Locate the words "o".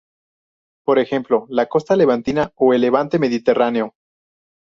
2.55-2.73